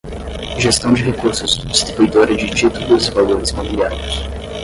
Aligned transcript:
Gestão 0.57 0.95
de 0.95 1.03
Recursos 1.03 1.57
Distribuidora 1.59 2.35
de 2.35 2.49
Títulos 2.49 3.07
e 3.07 3.11
Valores 3.11 3.51
Mobiliários 3.51 4.23